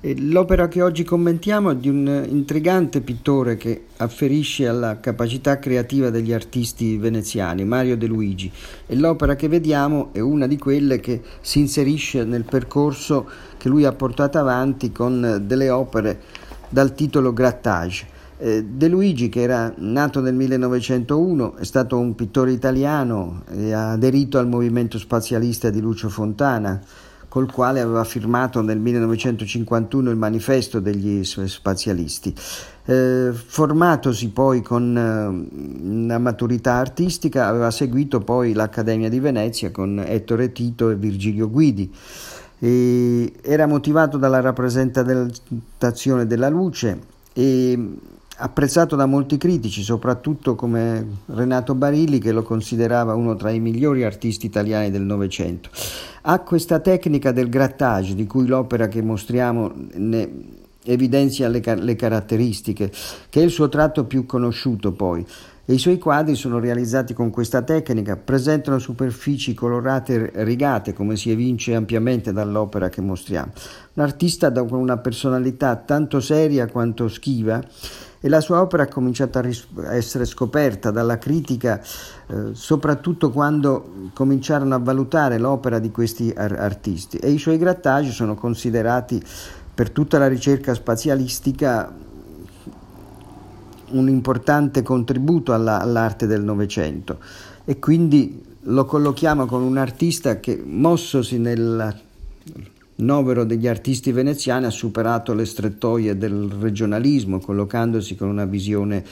L'opera 0.00 0.68
che 0.68 0.80
oggi 0.80 1.02
commentiamo 1.02 1.70
è 1.70 1.74
di 1.74 1.88
un 1.88 2.24
intrigante 2.28 3.00
pittore 3.00 3.56
che 3.56 3.86
afferisce 3.96 4.68
alla 4.68 5.00
capacità 5.00 5.58
creativa 5.58 6.08
degli 6.10 6.32
artisti 6.32 6.96
veneziani, 6.96 7.64
Mario 7.64 7.96
De 7.96 8.06
Luigi, 8.06 8.48
e 8.86 8.94
l'opera 8.94 9.34
che 9.34 9.48
vediamo 9.48 10.10
è 10.12 10.20
una 10.20 10.46
di 10.46 10.56
quelle 10.56 11.00
che 11.00 11.20
si 11.40 11.58
inserisce 11.58 12.22
nel 12.22 12.44
percorso 12.44 13.28
che 13.56 13.68
lui 13.68 13.84
ha 13.86 13.92
portato 13.92 14.38
avanti 14.38 14.92
con 14.92 15.42
delle 15.44 15.68
opere 15.68 16.20
dal 16.68 16.94
titolo 16.94 17.32
Grattage. 17.32 18.06
Eh, 18.38 18.66
De 18.66 18.86
Luigi, 18.86 19.28
che 19.28 19.40
era 19.40 19.74
nato 19.78 20.20
nel 20.20 20.34
1901, 20.34 21.56
è 21.56 21.64
stato 21.64 21.98
un 21.98 22.14
pittore 22.14 22.52
italiano 22.52 23.42
e 23.50 23.72
ha 23.72 23.90
aderito 23.90 24.38
al 24.38 24.46
movimento 24.46 24.96
spazialista 24.96 25.70
di 25.70 25.80
Lucio 25.80 26.08
Fontana 26.08 26.80
col 27.28 27.50
quale 27.52 27.80
aveva 27.80 28.04
firmato 28.04 28.62
nel 28.62 28.78
1951 28.78 30.10
il 30.10 30.16
manifesto 30.16 30.80
degli 30.80 31.22
spazialisti. 31.24 32.34
Eh, 32.84 33.32
formatosi 33.32 34.30
poi 34.30 34.62
con 34.62 34.96
eh, 34.96 36.18
maturità 36.18 36.74
artistica, 36.74 37.46
aveva 37.46 37.70
seguito 37.70 38.20
poi 38.20 38.54
l'Accademia 38.54 39.08
di 39.08 39.20
Venezia 39.20 39.70
con 39.70 40.02
Ettore 40.04 40.52
Tito 40.52 40.90
e 40.90 40.96
Virgilio 40.96 41.50
Guidi. 41.50 41.92
E 42.60 43.34
era 43.42 43.66
motivato 43.66 44.16
dalla 44.16 44.40
rappresentazione 44.40 46.26
della 46.26 46.48
luce 46.48 46.98
e 47.32 47.98
apprezzato 48.40 48.94
da 48.94 49.06
molti 49.06 49.36
critici, 49.36 49.82
soprattutto 49.82 50.54
come 50.54 51.04
Renato 51.26 51.74
Barilli 51.74 52.18
che 52.18 52.32
lo 52.32 52.42
considerava 52.42 53.14
uno 53.14 53.34
tra 53.34 53.50
i 53.50 53.58
migliori 53.58 54.04
artisti 54.04 54.46
italiani 54.46 54.90
del 54.90 55.02
Novecento. 55.02 55.70
Ha 56.22 56.38
questa 56.40 56.78
tecnica 56.78 57.32
del 57.32 57.48
grattage 57.48 58.14
di 58.14 58.26
cui 58.26 58.46
l'opera 58.46 58.86
che 58.86 59.02
mostriamo 59.02 59.72
ne 59.94 60.56
evidenzia 60.84 61.48
le, 61.48 61.60
le 61.76 61.96
caratteristiche, 61.96 62.90
che 63.28 63.40
è 63.40 63.44
il 63.44 63.50
suo 63.50 63.68
tratto 63.68 64.04
più 64.04 64.24
conosciuto 64.24 64.92
poi. 64.92 65.26
E 65.64 65.74
I 65.74 65.78
suoi 65.78 65.98
quadri 65.98 66.34
sono 66.34 66.58
realizzati 66.58 67.12
con 67.12 67.28
questa 67.28 67.60
tecnica, 67.60 68.16
presentano 68.16 68.78
superfici 68.78 69.52
colorate 69.52 70.32
rigate, 70.36 70.94
come 70.94 71.14
si 71.16 71.30
evince 71.30 71.74
ampiamente 71.74 72.32
dall'opera 72.32 72.88
che 72.88 73.02
mostriamo. 73.02 73.52
Un 73.94 74.02
artista 74.02 74.50
con 74.50 74.78
una 74.78 74.96
personalità 74.96 75.76
tanto 75.76 76.20
seria 76.20 76.68
quanto 76.68 77.08
schiva 77.08 77.62
e 78.20 78.28
la 78.28 78.40
sua 78.40 78.60
opera 78.60 78.84
ha 78.84 78.88
cominciato 78.88 79.38
a, 79.38 79.40
ris- 79.40 79.66
a 79.76 79.94
essere 79.94 80.24
scoperta 80.24 80.90
dalla 80.90 81.18
critica, 81.18 81.80
eh, 81.80 82.50
soprattutto 82.52 83.30
quando 83.30 84.10
cominciarono 84.12 84.74
a 84.74 84.78
valutare 84.78 85.38
l'opera 85.38 85.78
di 85.78 85.90
questi 85.90 86.32
ar- 86.36 86.58
artisti. 86.58 87.16
E 87.18 87.30
i 87.30 87.38
suoi 87.38 87.58
grattaggi 87.58 88.10
sono 88.10 88.34
considerati 88.34 89.22
per 89.74 89.90
tutta 89.90 90.18
la 90.18 90.26
ricerca 90.26 90.74
spazialistica 90.74 91.92
un 93.90 94.08
importante 94.08 94.82
contributo 94.82 95.52
alla, 95.52 95.80
all'arte 95.80 96.26
del 96.26 96.42
Novecento. 96.42 97.18
E 97.64 97.78
quindi 97.78 98.44
lo 98.62 98.84
collochiamo 98.84 99.46
con 99.46 99.62
un 99.62 99.76
artista 99.76 100.40
che 100.40 100.60
mossosi 100.62 101.38
nella 101.38 101.94
novero 102.98 103.44
degli 103.44 103.66
artisti 103.66 104.12
veneziani 104.12 104.66
ha 104.66 104.70
superato 104.70 105.34
le 105.34 105.44
strettoie 105.44 106.16
del 106.16 106.50
regionalismo, 106.60 107.40
collocandosi 107.40 108.14
con 108.14 108.28
una 108.28 108.44
visione 108.44 109.04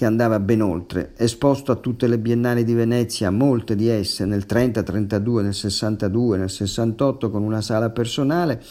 che 0.00 0.06
andava 0.06 0.40
ben 0.40 0.62
oltre. 0.62 1.12
Esposto 1.16 1.72
a 1.72 1.76
tutte 1.76 2.06
le 2.06 2.18
biennali 2.18 2.64
di 2.64 2.72
Venezia, 2.72 3.30
molte 3.30 3.76
di 3.76 3.88
esse 3.88 4.24
nel 4.24 4.46
30, 4.46 4.82
32, 4.82 5.42
nel 5.42 5.52
62, 5.52 6.38
nel 6.38 6.48
68 6.48 7.30
con 7.30 7.42
una 7.42 7.60
sala 7.60 7.90
personale 7.90 8.62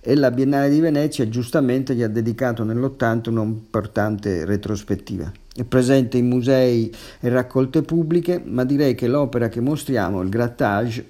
e 0.00 0.16
la 0.16 0.32
Biennale 0.32 0.68
di 0.68 0.80
Venezia 0.80 1.28
giustamente 1.28 1.94
gli 1.94 2.02
ha 2.02 2.08
dedicato 2.08 2.64
nell'80 2.64 3.30
un'importante 3.30 4.44
retrospettiva. 4.44 5.30
È 5.54 5.62
presente 5.62 6.18
in 6.18 6.26
musei 6.26 6.92
e 7.20 7.28
raccolte 7.28 7.82
pubbliche, 7.82 8.42
ma 8.44 8.64
direi 8.64 8.96
che 8.96 9.06
l'opera 9.06 9.48
che 9.48 9.60
mostriamo, 9.60 10.20
il 10.20 10.28
Grattage, 10.28 11.06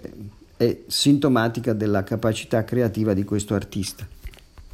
è 0.57 0.79
sintomatica 0.87 1.73
della 1.73 2.03
capacità 2.03 2.65
creativa 2.65 3.15
di 3.15 3.25
questo 3.25 3.55
artista. 3.55 4.07